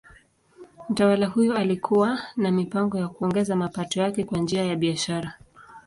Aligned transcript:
Mtawala 0.89 1.27
huyo 1.27 1.57
alikuwa 1.57 2.19
na 2.37 2.51
mipango 2.51 2.97
ya 2.97 3.07
kuongeza 3.07 3.55
mapato 3.55 4.01
yake 4.01 4.23
kwa 4.23 4.37
njia 4.39 4.63
ya 4.65 4.75
biashara. 4.75 5.37